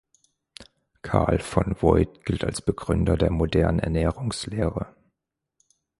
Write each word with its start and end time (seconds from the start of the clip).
Karl 1.03 1.37
von 1.37 1.75
Voit 1.79 2.25
gilt 2.25 2.43
als 2.43 2.63
Begründer 2.63 3.17
der 3.17 3.29
modernen 3.29 3.77
Ernährungslehre. 3.77 4.95